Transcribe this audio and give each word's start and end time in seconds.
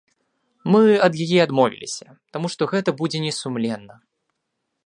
Мы 0.75 0.81
ад 1.07 1.13
яе 1.25 1.37
адмовіліся, 1.47 2.07
таму 2.39 2.47
што 2.55 2.61
гэта 2.75 2.89
будзе 3.03 3.25
не 3.27 3.33
сумленна. 3.41 3.93